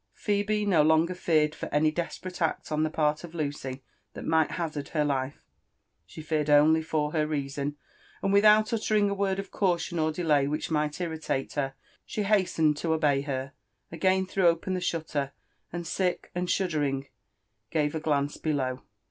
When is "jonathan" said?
12.23-12.39